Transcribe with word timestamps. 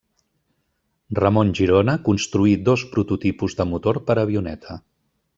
Ramon 1.17 1.51
Girona 1.59 1.93
construí 2.07 2.55
dos 2.69 2.85
prototipus 2.95 3.57
de 3.59 3.67
motor 3.75 4.01
per 4.09 4.17
a 4.19 4.23
avioneta. 4.29 4.79